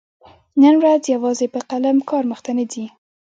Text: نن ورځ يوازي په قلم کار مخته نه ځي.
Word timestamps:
نن 0.61 0.75
ورځ 0.81 1.03
يوازي 1.15 1.47
په 1.53 1.59
قلم 1.69 1.97
کار 2.09 2.23
مخته 2.31 2.51
نه 2.57 2.65
ځي. 2.71 2.85